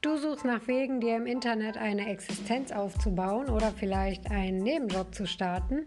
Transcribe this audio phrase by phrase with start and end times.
[0.00, 5.26] Du suchst nach Wegen, dir im Internet eine Existenz aufzubauen oder vielleicht einen Nebenjob zu
[5.26, 5.86] starten?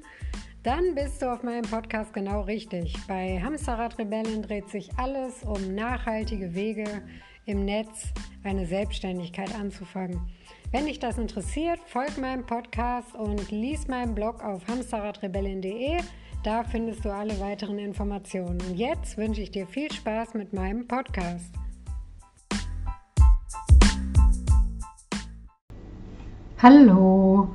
[0.63, 2.93] Dann bist du auf meinem Podcast genau richtig.
[3.07, 7.03] Bei Hamsterrad Rebellen dreht sich alles um nachhaltige Wege
[7.45, 8.09] im Netz,
[8.43, 10.19] eine Selbstständigkeit anzufangen.
[10.71, 15.99] Wenn dich das interessiert, folg meinem Podcast und lies meinen Blog auf hamsterradrebellen.de.
[16.43, 18.59] Da findest du alle weiteren Informationen.
[18.61, 21.60] Und jetzt wünsche ich dir viel Spaß mit meinem Podcast.
[26.63, 27.47] Hallo,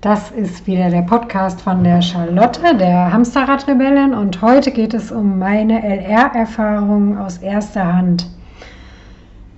[0.00, 5.40] das ist wieder der Podcast von der Charlotte, der Hamsterradrebellin und heute geht es um
[5.40, 8.30] meine LR-Erfahrungen aus erster Hand.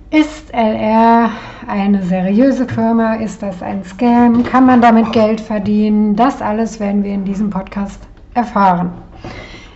[0.09, 1.29] Ist LR
[1.67, 3.17] eine seriöse Firma?
[3.17, 4.41] Ist das ein Scam?
[4.45, 6.15] Kann man damit Geld verdienen?
[6.15, 8.01] Das alles werden wir in diesem Podcast
[8.33, 8.93] erfahren.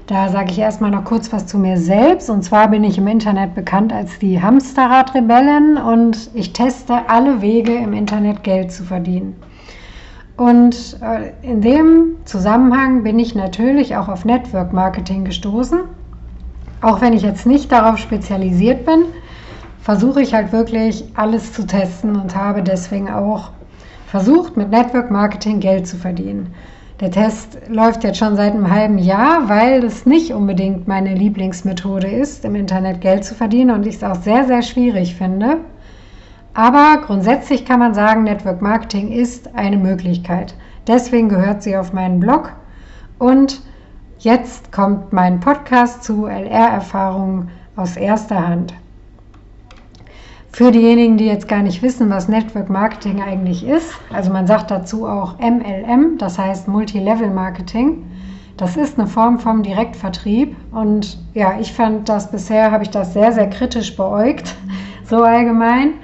[0.08, 2.30] Da sage ich erstmal noch kurz was zu mir selbst.
[2.30, 7.74] Und zwar bin ich im Internet bekannt als die Hamsterrad-Rebellen und ich teste alle Wege
[7.74, 9.36] im Internet Geld zu verdienen.
[10.38, 15.80] Und äh, in dem Zusammenhang bin ich natürlich auch auf Network Marketing gestoßen.
[16.82, 19.06] Auch wenn ich jetzt nicht darauf spezialisiert bin,
[19.82, 23.50] versuche ich halt wirklich alles zu testen und habe deswegen auch
[24.06, 26.54] versucht, mit Network Marketing Geld zu verdienen.
[27.02, 32.08] Der Test läuft jetzt schon seit einem halben Jahr, weil es nicht unbedingt meine Lieblingsmethode
[32.08, 35.58] ist, im Internet Geld zu verdienen und ich es auch sehr, sehr schwierig finde.
[36.54, 40.56] Aber grundsätzlich kann man sagen, Network Marketing ist eine Möglichkeit.
[40.88, 42.54] Deswegen gehört sie auf meinen Blog.
[43.20, 43.62] Und
[44.20, 48.74] jetzt kommt mein Podcast zu LR-Erfahrungen aus erster Hand.
[50.56, 54.72] Für diejenigen, die jetzt gar nicht wissen, was Network Marketing eigentlich ist, also man sagt
[54.72, 58.06] dazu auch MLM, das heißt Multilevel Marketing.
[58.56, 63.12] Das ist eine Form vom Direktvertrieb und ja, ich fand das bisher, habe ich das
[63.12, 64.56] sehr, sehr kritisch beäugt,
[65.04, 65.96] so allgemein.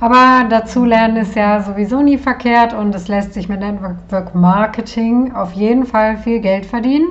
[0.00, 5.32] Aber dazu lernen ist ja sowieso nie verkehrt und es lässt sich mit Network Marketing
[5.34, 7.08] auf jeden Fall viel Geld verdienen,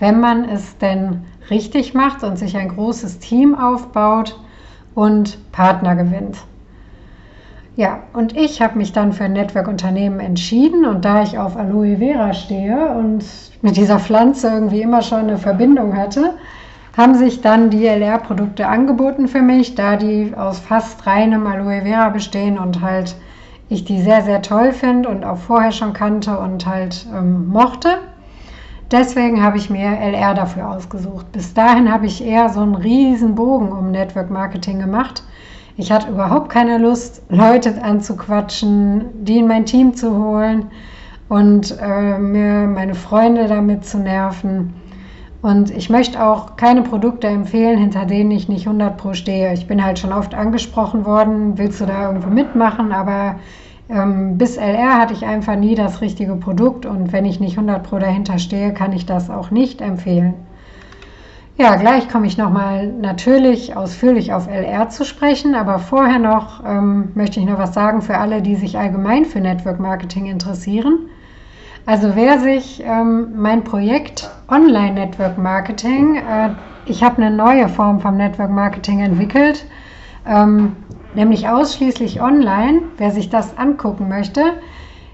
[0.00, 1.20] wenn man es denn
[1.50, 4.40] richtig macht und sich ein großes Team aufbaut
[4.96, 6.38] und Partner gewinnt.
[7.76, 11.98] Ja, und ich habe mich dann für ein Network-Unternehmen entschieden und da ich auf Aloe
[11.98, 13.22] Vera stehe und
[13.60, 16.32] mit dieser Pflanze irgendwie immer schon eine Verbindung hatte,
[16.96, 22.08] haben sich dann die LR-Produkte angeboten für mich, da die aus fast reinem Aloe Vera
[22.08, 23.14] bestehen und halt
[23.68, 27.98] ich die sehr, sehr toll finde und auch vorher schon kannte und halt ähm, mochte.
[28.90, 31.32] Deswegen habe ich mir LR dafür ausgesucht.
[31.32, 35.24] Bis dahin habe ich eher so einen riesen Bogen um Network Marketing gemacht.
[35.76, 40.66] Ich hatte überhaupt keine Lust, Leute anzuquatschen, die in mein Team zu holen
[41.28, 44.72] und äh, mir meine Freunde damit zu nerven.
[45.42, 49.52] Und ich möchte auch keine Produkte empfehlen, hinter denen ich nicht 100 pro stehe.
[49.52, 52.92] Ich bin halt schon oft angesprochen worden, willst du da irgendwo mitmachen?
[52.92, 53.36] Aber
[53.88, 57.82] ähm, bis LR hatte ich einfach nie das richtige Produkt und wenn ich nicht 100
[57.82, 60.34] Pro dahinter stehe, kann ich das auch nicht empfehlen.
[61.58, 67.12] Ja, gleich komme ich nochmal natürlich ausführlich auf LR zu sprechen, aber vorher noch ähm,
[67.14, 71.08] möchte ich noch was sagen für alle, die sich allgemein für Network Marketing interessieren.
[71.86, 76.50] Also wer sich ähm, mein Projekt Online Network Marketing, äh,
[76.84, 79.64] ich habe eine neue Form vom Network Marketing entwickelt,
[80.28, 80.76] ähm,
[81.16, 82.82] nämlich ausschließlich online.
[82.98, 84.42] Wer sich das angucken möchte,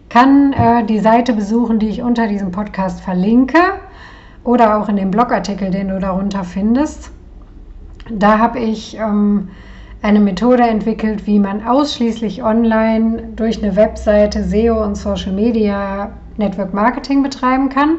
[0.08, 3.58] kann äh, die Seite besuchen, die ich unter diesem Podcast verlinke
[4.44, 7.10] oder auch in dem Blogartikel, den du darunter findest.
[8.10, 9.48] Da habe ich ähm,
[10.02, 16.74] eine Methode entwickelt, wie man ausschließlich online durch eine Webseite SEO und Social Media Network
[16.74, 17.98] Marketing betreiben kann.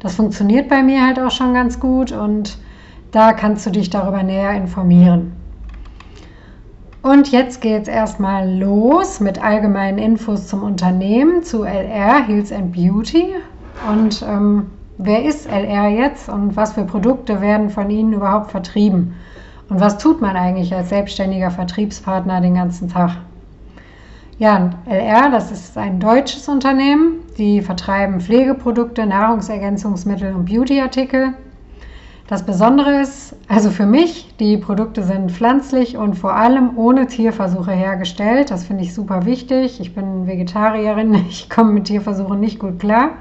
[0.00, 2.58] Das funktioniert bei mir halt auch schon ganz gut und
[3.10, 5.37] da kannst du dich darüber näher informieren.
[7.02, 12.72] Und jetzt geht es erstmal los mit allgemeinen Infos zum Unternehmen, zu LR, Heels and
[12.72, 13.34] Beauty.
[13.88, 14.66] Und ähm,
[14.98, 19.14] wer ist LR jetzt und was für Produkte werden von Ihnen überhaupt vertrieben?
[19.68, 23.12] Und was tut man eigentlich als selbstständiger Vertriebspartner den ganzen Tag?
[24.38, 27.20] Ja, LR, das ist ein deutsches Unternehmen.
[27.38, 31.34] Die vertreiben Pflegeprodukte, Nahrungsergänzungsmittel und Beautyartikel
[32.28, 37.72] das Besondere ist, also für mich, die Produkte sind pflanzlich und vor allem ohne Tierversuche
[37.72, 38.50] hergestellt.
[38.50, 39.80] Das finde ich super wichtig.
[39.80, 43.12] Ich bin Vegetarierin, ich komme mit Tierversuchen nicht gut klar.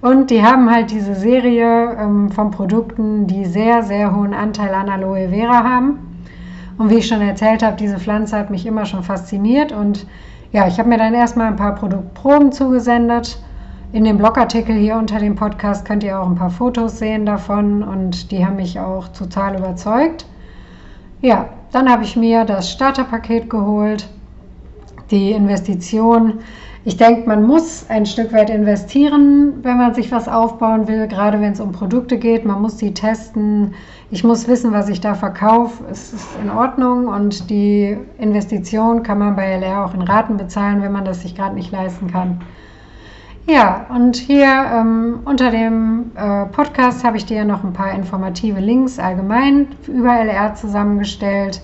[0.00, 4.88] Und die haben halt diese Serie ähm, von Produkten, die sehr, sehr hohen Anteil an
[4.88, 5.98] Aloe Vera haben.
[6.78, 9.70] Und wie ich schon erzählt habe, diese Pflanze hat mich immer schon fasziniert.
[9.70, 10.06] Und
[10.50, 13.38] ja, ich habe mir dann erstmal ein paar Produktproben zugesendet
[13.92, 17.82] in dem Blogartikel hier unter dem Podcast könnt ihr auch ein paar Fotos sehen davon
[17.82, 20.26] und die haben mich auch total überzeugt.
[21.20, 24.08] Ja, dann habe ich mir das Starterpaket geholt
[25.10, 26.40] die Investition.
[26.86, 31.40] Ich denke, man muss ein Stück weit investieren, wenn man sich was aufbauen will, gerade
[31.40, 32.44] wenn es um Produkte geht.
[32.44, 33.74] Man muss die testen.
[34.10, 35.82] Ich muss wissen, was ich da verkaufe.
[35.90, 40.82] Es ist in Ordnung und die Investition kann man bei LR auch in Raten bezahlen,
[40.82, 42.42] wenn man das sich gerade nicht leisten kann.
[43.46, 48.58] Ja, und hier ähm, unter dem äh, Podcast habe ich dir noch ein paar informative
[48.58, 51.60] Links allgemein über LR zusammengestellt.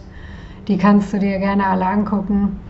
[0.68, 2.60] Die kannst du dir gerne alle angucken.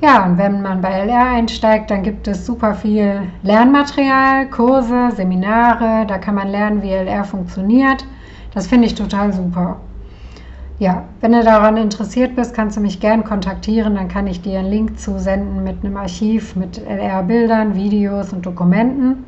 [0.00, 6.06] Ja, und wenn man bei LR einsteigt, dann gibt es super viel Lernmaterial, Kurse, Seminare.
[6.06, 8.06] Da kann man lernen, wie LR funktioniert.
[8.54, 9.80] Das finde ich total super.
[10.80, 13.94] Ja, wenn du daran interessiert bist, kannst du mich gern kontaktieren.
[13.94, 19.24] Dann kann ich dir einen Link zusenden mit einem Archiv mit LR-Bildern, Videos und Dokumenten.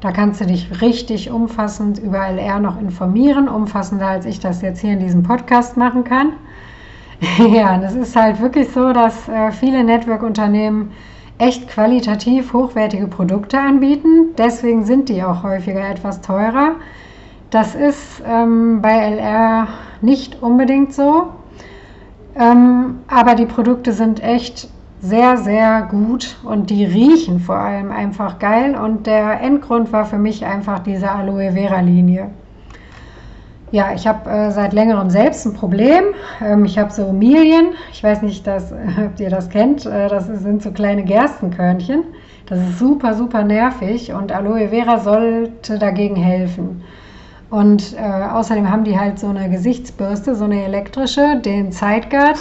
[0.00, 4.80] Da kannst du dich richtig umfassend über LR noch informieren, umfassender als ich das jetzt
[4.80, 6.34] hier in diesem Podcast machen kann.
[7.52, 10.92] ja, und es ist halt wirklich so, dass äh, viele Network-Unternehmen
[11.38, 14.34] echt qualitativ hochwertige Produkte anbieten.
[14.36, 16.76] Deswegen sind die auch häufiger etwas teurer.
[17.50, 19.68] Das ist ähm, bei LR
[20.02, 21.28] nicht unbedingt so,
[22.36, 24.68] ähm, aber die Produkte sind echt
[25.00, 30.18] sehr, sehr gut und die riechen vor allem einfach geil und der Endgrund war für
[30.18, 32.30] mich einfach diese Aloe Vera Linie.
[33.70, 36.04] Ja, ich habe äh, seit längerem selbst ein Problem.
[36.42, 37.68] Ähm, ich habe so Milien.
[37.92, 38.72] Ich weiß nicht, dass,
[39.06, 39.84] ob ihr das kennt.
[39.84, 42.04] Äh, das sind so kleine Gerstenkörnchen.
[42.46, 46.82] Das ist super, super nervig und Aloe Vera sollte dagegen helfen.
[47.50, 52.38] Und äh, außerdem haben die halt so eine Gesichtsbürste, so eine elektrische, den Zeitguard.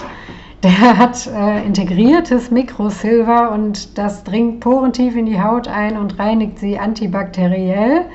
[0.63, 6.59] Der hat äh, integriertes Mikrosilver und das dringt porentief in die Haut ein und reinigt
[6.59, 8.05] sie antibakteriell.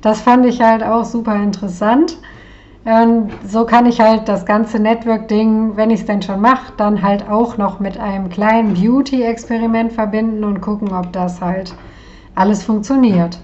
[0.00, 2.16] Das fand ich halt auch super interessant.
[2.84, 7.02] Und so kann ich halt das ganze Network-Ding, wenn ich es denn schon mache, dann
[7.02, 11.74] halt auch noch mit einem kleinen Beauty-Experiment verbinden und gucken, ob das halt
[12.34, 13.38] alles funktioniert.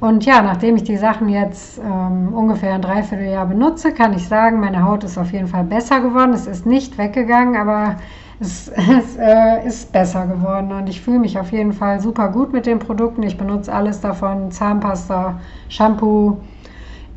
[0.00, 4.60] Und ja, nachdem ich die Sachen jetzt ähm, ungefähr ein Dreivierteljahr benutze, kann ich sagen,
[4.60, 6.32] meine Haut ist auf jeden Fall besser geworden.
[6.32, 7.96] Es ist nicht weggegangen, aber
[8.38, 12.52] es, es äh, ist besser geworden und ich fühle mich auf jeden Fall super gut
[12.52, 13.24] mit den Produkten.
[13.24, 16.36] Ich benutze alles davon, Zahnpasta, Shampoo,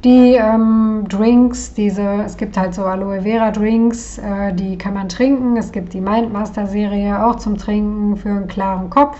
[0.03, 5.07] die ähm, Drinks, diese, es gibt halt so Aloe Vera Drinks, äh, die kann man
[5.07, 5.55] trinken.
[5.55, 9.19] Es gibt die Mindmaster Serie auch zum Trinken für einen klaren Kopf.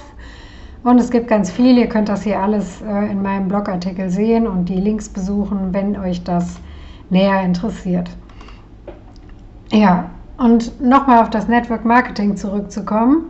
[0.83, 4.47] Und es gibt ganz viel, ihr könnt das hier alles äh, in meinem Blogartikel sehen
[4.47, 6.59] und die Links besuchen, wenn euch das
[7.11, 8.09] näher interessiert.
[9.71, 13.25] Ja, und nochmal auf das Network Marketing zurückzukommen.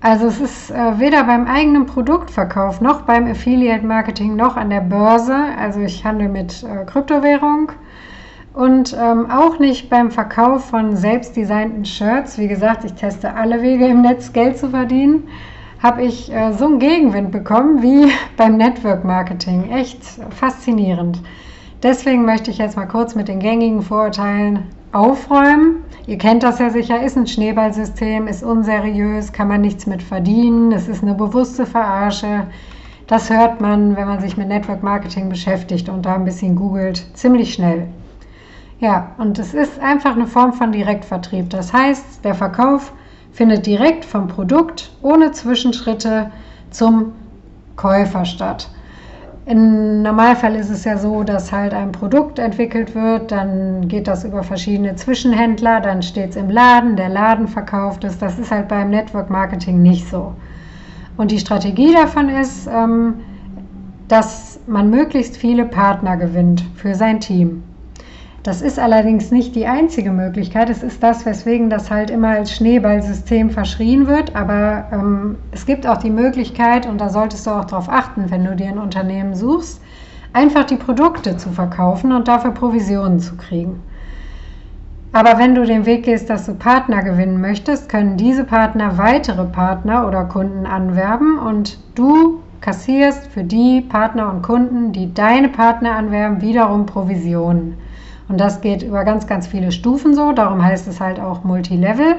[0.00, 4.80] Also es ist äh, weder beim eigenen Produktverkauf noch beim Affiliate Marketing noch an der
[4.80, 5.36] Börse.
[5.58, 7.72] Also ich handle mit äh, Kryptowährung
[8.54, 12.38] und ähm, auch nicht beim Verkauf von selbstdesignten Shirts.
[12.38, 15.24] Wie gesagt, ich teste alle Wege im Netz Geld zu verdienen
[15.84, 19.70] habe ich äh, so einen Gegenwind bekommen wie beim Network Marketing.
[19.70, 21.20] Echt faszinierend.
[21.82, 24.60] Deswegen möchte ich jetzt mal kurz mit den gängigen Vorurteilen
[24.92, 25.84] aufräumen.
[26.06, 30.72] Ihr kennt das ja sicher, ist ein Schneeballsystem, ist unseriös, kann man nichts mit verdienen,
[30.72, 32.46] es ist eine bewusste Verarsche.
[33.06, 37.04] Das hört man, wenn man sich mit Network Marketing beschäftigt und da ein bisschen googelt,
[37.12, 37.88] ziemlich schnell.
[38.80, 41.50] Ja, und es ist einfach eine Form von Direktvertrieb.
[41.50, 42.92] Das heißt, der Verkauf
[43.34, 46.30] findet direkt vom Produkt ohne Zwischenschritte
[46.70, 47.12] zum
[47.76, 48.70] Käufer statt.
[49.44, 54.24] Im Normalfall ist es ja so, dass halt ein Produkt entwickelt wird, dann geht das
[54.24, 58.16] über verschiedene Zwischenhändler, dann steht es im Laden, der Laden verkauft es.
[58.18, 60.32] Das ist halt beim Network Marketing nicht so.
[61.16, 63.16] Und die Strategie davon ist, ähm,
[64.08, 67.64] dass man möglichst viele Partner gewinnt für sein Team.
[68.44, 70.68] Das ist allerdings nicht die einzige Möglichkeit.
[70.68, 74.36] Es ist das, weswegen das halt immer als Schneeballsystem verschrien wird.
[74.36, 78.44] Aber ähm, es gibt auch die Möglichkeit, und da solltest du auch darauf achten, wenn
[78.44, 79.80] du dir ein Unternehmen suchst,
[80.34, 83.82] einfach die Produkte zu verkaufen und dafür Provisionen zu kriegen.
[85.12, 89.44] Aber wenn du den Weg gehst, dass du Partner gewinnen möchtest, können diese Partner weitere
[89.44, 95.92] Partner oder Kunden anwerben und du kassierst für die Partner und Kunden, die deine Partner
[95.92, 97.78] anwerben, wiederum Provisionen.
[98.28, 100.32] Und das geht über ganz, ganz viele Stufen so.
[100.32, 102.16] Darum heißt es halt auch Multilevel.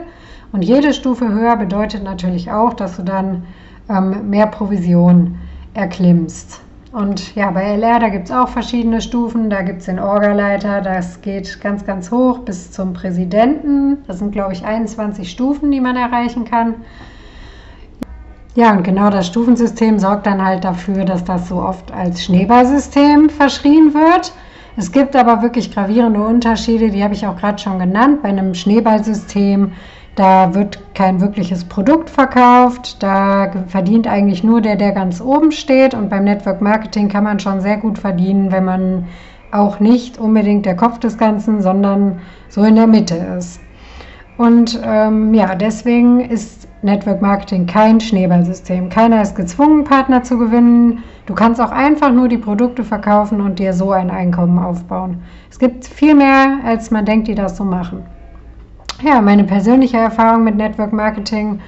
[0.51, 3.43] Und jede Stufe höher bedeutet natürlich auch, dass du dann
[3.89, 5.37] ähm, mehr Provision
[5.73, 6.61] erklimmst.
[6.91, 9.49] Und ja, bei LR, da gibt es auch verschiedene Stufen.
[9.49, 13.97] Da gibt es den Orgaleiter, das geht ganz, ganz hoch bis zum Präsidenten.
[14.07, 16.75] Das sind, glaube ich, 21 Stufen, die man erreichen kann.
[18.55, 23.29] Ja, und genau das Stufensystem sorgt dann halt dafür, dass das so oft als Schneeballsystem
[23.29, 24.31] verschrien wird.
[24.77, 28.21] Es gibt aber wirklich gravierende Unterschiede, die habe ich auch gerade schon genannt.
[28.21, 29.71] Bei einem Schneeballsystem
[30.15, 33.03] Da wird kein wirkliches Produkt verkauft.
[33.03, 35.93] Da verdient eigentlich nur der, der ganz oben steht.
[35.93, 39.07] Und beim Network Marketing kann man schon sehr gut verdienen, wenn man
[39.51, 43.59] auch nicht unbedingt der Kopf des Ganzen, sondern so in der Mitte ist.
[44.37, 48.89] Und ähm, ja, deswegen ist Network Marketing kein Schneeballsystem.
[48.89, 51.03] Keiner ist gezwungen, Partner zu gewinnen.
[51.25, 55.23] Du kannst auch einfach nur die Produkte verkaufen und dir so ein Einkommen aufbauen.
[55.49, 58.03] Es gibt viel mehr, als man denkt, die das so machen.
[59.03, 61.59] Ja, meine persönliche Erfahrung mit Network Marketing.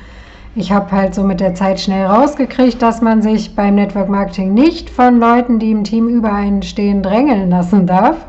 [0.56, 4.54] Ich habe halt so mit der Zeit schnell rausgekriegt, dass man sich beim Network Marketing
[4.54, 8.28] nicht von Leuten, die im Team über einen stehen, drängeln lassen darf.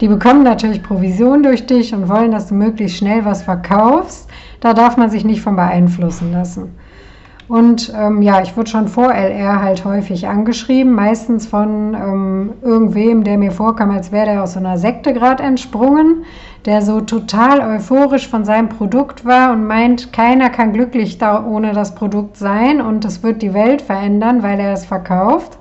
[0.00, 4.28] Die bekommen natürlich Provision durch dich und wollen, dass du möglichst schnell was verkaufst.
[4.60, 6.74] Da darf man sich nicht von beeinflussen lassen.
[7.52, 13.24] Und ähm, ja, ich wurde schon vor LR halt häufig angeschrieben, meistens von ähm, irgendwem,
[13.24, 16.24] der mir vorkam, als wäre der aus so einer Sekte gerade entsprungen,
[16.64, 21.74] der so total euphorisch von seinem Produkt war und meint, keiner kann glücklich da ohne
[21.74, 25.58] das Produkt sein und es wird die Welt verändern, weil er es verkauft.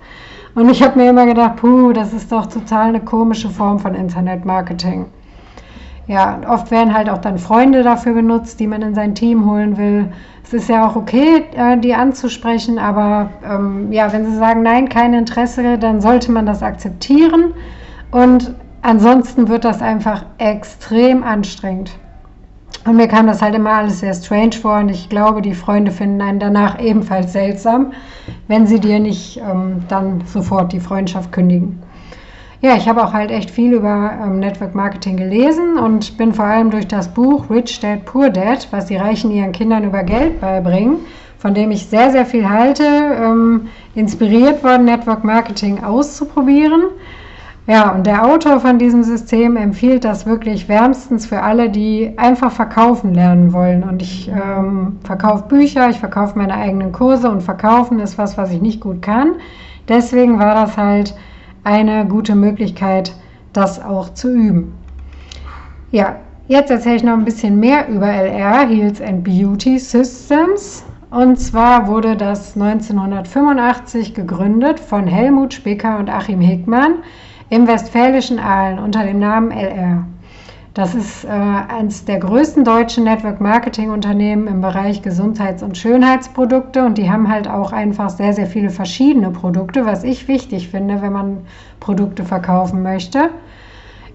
[0.56, 3.96] Und ich habe mir immer gedacht, puh, das ist doch total eine komische Form von
[3.96, 5.08] Internetmarketing.
[6.08, 9.78] Ja, oft werden halt auch dann Freunde dafür benutzt, die man in sein Team holen
[9.78, 10.12] will.
[10.44, 14.90] Es ist ja auch okay, äh, die anzusprechen, aber ähm, ja, wenn sie sagen, nein,
[14.90, 17.54] kein Interesse, dann sollte man das akzeptieren.
[18.12, 21.92] Und ansonsten wird das einfach extrem anstrengend.
[22.86, 25.92] Und mir kam das halt immer alles sehr strange vor und ich glaube, die Freunde
[25.92, 27.94] finden einen danach ebenfalls seltsam,
[28.48, 31.80] wenn sie dir nicht ähm, dann sofort die Freundschaft kündigen.
[32.64, 36.46] Ja, ich habe auch halt echt viel über ähm, Network Marketing gelesen und bin vor
[36.46, 40.40] allem durch das Buch Rich Dad Poor Dad, was die Reichen ihren Kindern über Geld
[40.40, 40.98] beibringen,
[41.40, 46.84] von dem ich sehr, sehr viel halte, ähm, inspiriert worden, Network Marketing auszuprobieren.
[47.66, 52.52] Ja, und der Autor von diesem System empfiehlt das wirklich wärmstens für alle, die einfach
[52.52, 53.82] verkaufen lernen wollen.
[53.82, 58.52] Und ich ähm, verkaufe Bücher, ich verkaufe meine eigenen Kurse und verkaufen ist was, was
[58.52, 59.38] ich nicht gut kann.
[59.90, 61.16] Deswegen war das halt
[61.64, 63.14] eine gute Möglichkeit,
[63.54, 64.74] das auch zu üben.
[65.92, 70.84] Ja, jetzt erzähle ich noch ein bisschen mehr über LR, Heels and Beauty Systems.
[71.10, 77.04] Und zwar wurde das 1985 gegründet von Helmut Specker und Achim Hickmann
[77.50, 80.06] im westfälischen Aalen unter dem Namen LR.
[80.74, 87.12] Das ist äh, eines der größten deutschen Network-Marketing-Unternehmen im Bereich Gesundheits- und Schönheitsprodukte und die
[87.12, 91.38] haben halt auch einfach sehr, sehr viele verschiedene Produkte, was ich wichtig finde, wenn man
[91.82, 93.32] Produkte verkaufen möchte.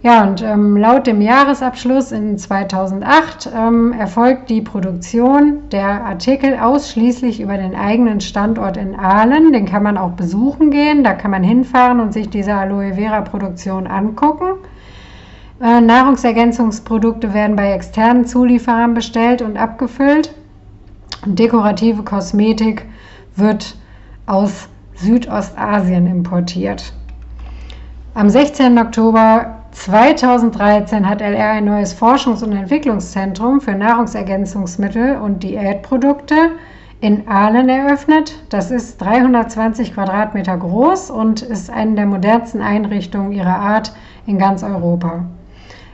[0.03, 7.39] Ja, und ähm, laut dem Jahresabschluss in 2008 ähm, erfolgt die Produktion der Artikel ausschließlich
[7.39, 9.53] über den eigenen Standort in Aalen.
[9.53, 13.21] Den kann man auch besuchen gehen, da kann man hinfahren und sich diese Aloe Vera
[13.21, 14.55] Produktion angucken.
[15.59, 20.35] Äh, Nahrungsergänzungsprodukte werden bei externen Zulieferern bestellt und abgefüllt.
[21.25, 22.85] Dekorative Kosmetik
[23.37, 23.77] wird
[24.27, 26.93] aus Südostasien importiert.
[28.13, 28.79] Am 16.
[28.79, 36.35] Oktober 2013 hat LR ein neues Forschungs- und Entwicklungszentrum für Nahrungsergänzungsmittel und Diätprodukte
[37.01, 38.43] in Aalen eröffnet.
[38.51, 43.95] Das ist 320 Quadratmeter groß und ist eine der modernsten Einrichtungen ihrer Art
[44.27, 45.25] in ganz Europa.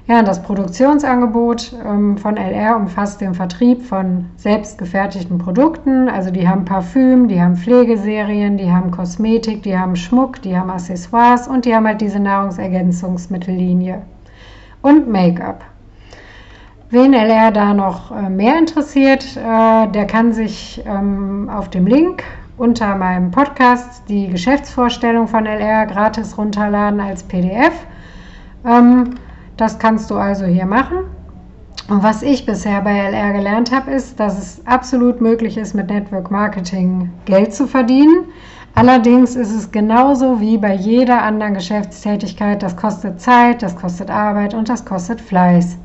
[0.08, 6.08] Ja, das Produktionsangebot ähm, von LR umfasst den Vertrieb von selbstgefertigten Produkten.
[6.08, 10.70] Also die haben Parfüm, die haben Pflegeserien, die haben Kosmetik, die haben Schmuck, die haben
[10.70, 14.02] Accessoires und die haben halt diese Nahrungsergänzungsmittellinie
[14.82, 15.64] und Make-up.
[16.90, 22.24] Wen LR da noch äh, mehr interessiert, äh, der kann sich ähm, auf dem Link
[22.56, 27.72] unter meinem Podcast die Geschäftsvorstellung von LR gratis runterladen als PDF.
[28.66, 29.14] Ähm,
[29.62, 31.04] das kannst du also hier machen.
[31.88, 35.88] Und was ich bisher bei LR gelernt habe, ist, dass es absolut möglich ist, mit
[35.88, 38.24] Network Marketing Geld zu verdienen.
[38.74, 42.60] Allerdings ist es genauso wie bei jeder anderen Geschäftstätigkeit.
[42.60, 45.78] Das kostet Zeit, das kostet Arbeit und das kostet Fleiß.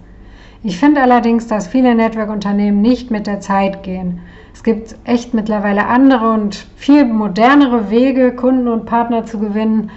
[0.63, 4.21] Ich finde allerdings, dass viele Network-Unternehmen nicht mit der Zeit gehen.
[4.55, 9.91] Es gibt echt mittlerweile andere und viel modernere Wege, Kunden und Partner zu gewinnen,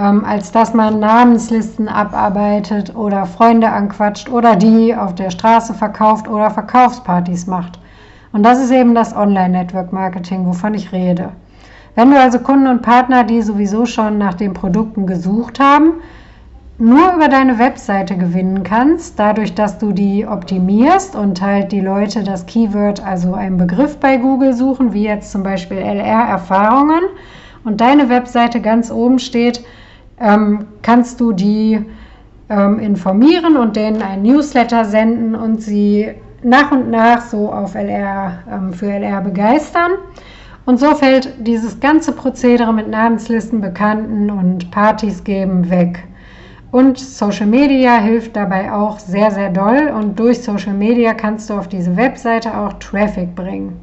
[0.00, 6.26] ähm, als dass man Namenslisten abarbeitet oder Freunde anquatscht oder die auf der Straße verkauft
[6.26, 7.78] oder Verkaufspartys macht.
[8.32, 11.30] Und das ist eben das Online-Network-Marketing, wovon ich rede.
[11.96, 15.94] Wenn du also Kunden und Partner, die sowieso schon nach den Produkten gesucht haben,
[16.78, 22.22] nur über deine Webseite gewinnen kannst, dadurch, dass du die optimierst und halt die Leute
[22.24, 27.02] das Keyword, also einen Begriff bei Google suchen, wie jetzt zum Beispiel LR-Erfahrungen,
[27.64, 29.62] und deine Webseite ganz oben steht,
[30.20, 31.84] ähm, kannst du die
[32.48, 38.38] ähm, informieren und denen ein Newsletter senden und sie nach und nach so auf LR,
[38.50, 39.92] ähm, für LR begeistern.
[40.66, 46.06] Und so fällt dieses ganze Prozedere mit Namenslisten, Bekannten und Partys geben weg.
[46.70, 49.92] Und Social Media hilft dabei auch sehr, sehr doll.
[49.96, 53.80] Und durch Social Media kannst du auf diese Webseite auch Traffic bringen.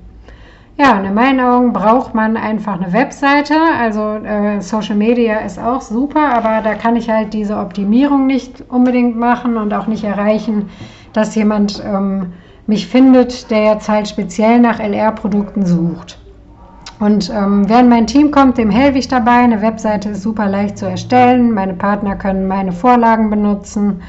[0.80, 3.56] Ja, und in meinen Augen braucht man einfach eine Webseite.
[3.80, 8.64] Also äh, Social Media ist auch super, aber da kann ich halt diese Optimierung nicht
[8.70, 10.70] unbedingt machen und auch nicht erreichen,
[11.14, 12.34] dass jemand ähm,
[12.68, 16.20] mich findet, der jetzt halt speziell nach LR-Produkten sucht.
[17.00, 19.40] Und ähm, in mein Team kommt, dem helfe ich dabei.
[19.40, 21.54] Eine Webseite ist super leicht zu erstellen.
[21.54, 24.02] Meine Partner können meine Vorlagen benutzen.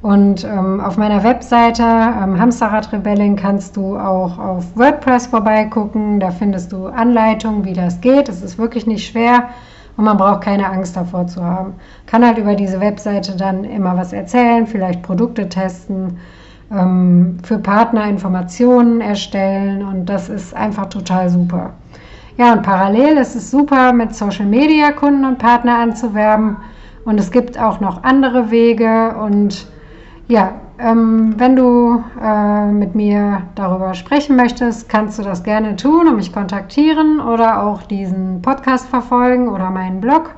[0.00, 6.20] Und ähm, auf meiner Webseite ähm, Hamsterrad-Rebellin kannst du auch auf WordPress vorbeigucken.
[6.20, 8.28] Da findest du Anleitungen, wie das geht.
[8.28, 9.48] Es ist wirklich nicht schwer
[9.96, 11.74] und man braucht keine Angst davor zu haben.
[12.06, 16.18] Kann halt über diese Webseite dann immer was erzählen, vielleicht Produkte testen,
[16.70, 21.72] ähm, für Partner Informationen erstellen und das ist einfach total super.
[22.36, 26.56] Ja, und parallel ist es super, mit Social Media Kunden und Partner anzuwerben.
[27.04, 29.66] Und es gibt auch noch andere Wege und
[30.28, 36.06] ja, ähm, wenn du äh, mit mir darüber sprechen möchtest, kannst du das gerne tun
[36.06, 40.34] und mich kontaktieren oder auch diesen Podcast verfolgen oder meinen Blog.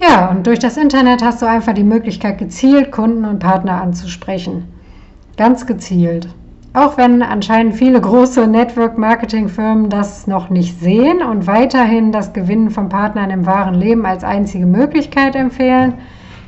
[0.00, 4.64] Ja, und durch das Internet hast du einfach die Möglichkeit, gezielt Kunden und Partner anzusprechen.
[5.36, 6.28] Ganz gezielt.
[6.74, 12.88] Auch wenn anscheinend viele große Network-Marketing-Firmen das noch nicht sehen und weiterhin das Gewinnen von
[12.88, 15.94] Partnern im wahren Leben als einzige Möglichkeit empfehlen,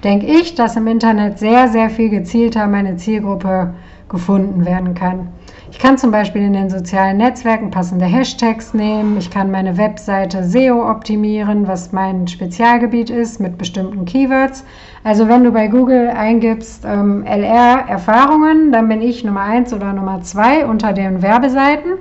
[0.04, 3.74] denke ich, dass im Internet sehr, sehr viel gezielter meine Zielgruppe
[4.08, 5.28] gefunden werden kann.
[5.72, 9.16] Ich kann zum Beispiel in den sozialen Netzwerken passende Hashtags nehmen.
[9.18, 14.64] Ich kann meine Webseite SEO optimieren, was mein Spezialgebiet ist, mit bestimmten Keywords.
[15.04, 19.92] Also wenn du bei Google eingibst ähm, LR Erfahrungen, dann bin ich Nummer 1 oder
[19.92, 21.92] Nummer 2 unter den Werbeseiten.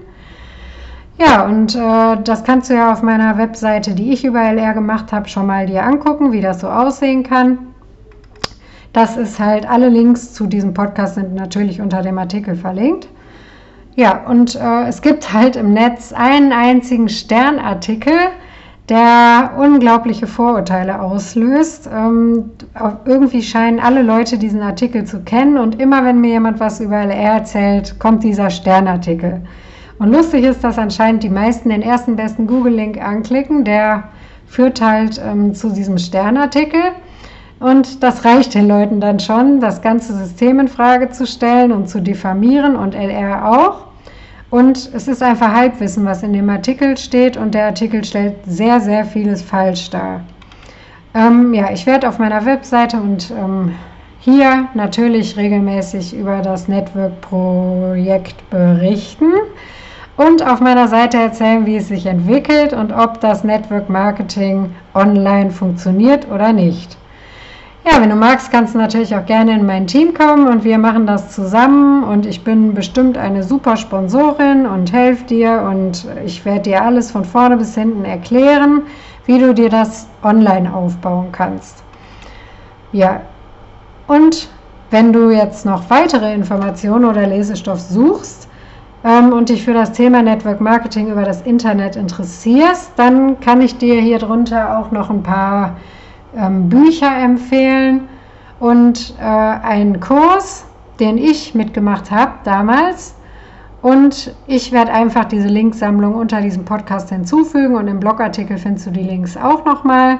[1.20, 5.12] Ja, und äh, das kannst du ja auf meiner Webseite, die ich über LR gemacht
[5.12, 7.69] habe, schon mal dir angucken, wie das so aussehen kann.
[8.94, 13.08] Das ist halt, alle Links zu diesem Podcast sind natürlich unter dem Artikel verlinkt.
[13.96, 18.14] Ja, und äh, es gibt halt im Netz einen einzigen Sternartikel,
[18.88, 21.90] der unglaubliche Vorurteile auslöst.
[21.94, 22.52] Ähm,
[23.06, 26.98] irgendwie scheinen alle Leute diesen Artikel zu kennen und immer wenn mir jemand was über
[26.98, 29.42] LR erzählt, kommt dieser Sternartikel.
[30.00, 34.06] Und lustig ist, dass anscheinend die meisten den ersten besten Google-Link anklicken, der
[34.48, 36.82] führt halt ähm, zu diesem Sternartikel.
[37.60, 41.90] Und das reicht den Leuten dann schon, das ganze System in Frage zu stellen und
[41.90, 43.86] zu diffamieren und LR auch.
[44.50, 48.80] Und es ist einfach Halbwissen, was in dem Artikel steht und der Artikel stellt sehr,
[48.80, 50.22] sehr vieles falsch dar.
[51.14, 53.76] Ähm, ja, ich werde auf meiner Webseite und ähm,
[54.20, 59.34] hier natürlich regelmäßig über das Network-Projekt berichten
[60.18, 65.52] und auf meiner Seite erzählen, wie es sich entwickelt und ob das Network Marketing online
[65.52, 66.98] funktioniert oder nicht.
[67.86, 70.78] Ja, wenn du magst, kannst du natürlich auch gerne in mein Team kommen und wir
[70.78, 76.44] machen das zusammen und ich bin bestimmt eine super Sponsorin und helfe dir und ich
[76.44, 78.84] werde dir alles von vorne bis hinten erklären,
[79.26, 81.84] wie du dir das online aufbauen kannst.
[82.92, 83.22] Ja,
[84.08, 84.50] und
[84.92, 88.50] wenn du jetzt noch weitere Informationen oder Lesestoff suchst
[89.06, 93.78] ähm, und dich für das Thema Network Marketing über das Internet interessierst, dann kann ich
[93.78, 95.78] dir hier drunter auch noch ein paar
[96.36, 98.08] ähm, Bücher empfehlen
[98.60, 100.66] und äh, einen Kurs,
[101.00, 103.16] den ich mitgemacht habe damals.
[103.82, 108.92] Und ich werde einfach diese Linksammlung unter diesem Podcast hinzufügen und im Blogartikel findest du
[108.92, 110.18] die Links auch nochmal.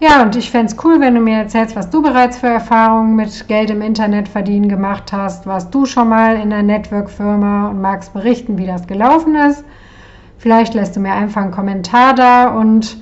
[0.00, 3.16] Ja, und ich fände es cool, wenn du mir erzählst, was du bereits für Erfahrungen
[3.16, 5.44] mit Geld im Internet verdienen gemacht hast.
[5.44, 9.64] Warst du schon mal in einer Network-Firma und magst berichten, wie das gelaufen ist?
[10.38, 12.98] Vielleicht lässt du mir einfach einen Kommentar da und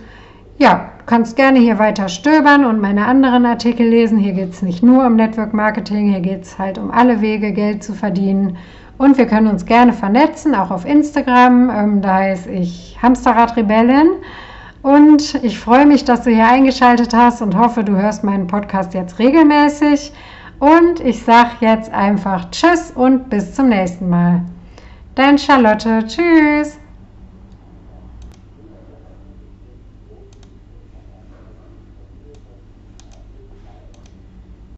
[0.57, 4.19] ja, kannst gerne hier weiter stöbern und meine anderen Artikel lesen.
[4.19, 7.53] Hier geht es nicht nur um Network Marketing, hier geht es halt um alle Wege,
[7.53, 8.59] Geld zu verdienen.
[8.99, 11.71] Und wir können uns gerne vernetzen, auch auf Instagram.
[11.71, 14.09] Ähm, da heiße ich Hamsterrad Rebellin.
[14.83, 18.95] Und ich freue mich, dass du hier eingeschaltet hast und hoffe, du hörst meinen Podcast
[18.95, 20.13] jetzt regelmäßig.
[20.59, 24.43] Und ich sage jetzt einfach Tschüss und bis zum nächsten Mal.
[25.15, 26.05] Dein Charlotte.
[26.07, 26.79] Tschüss.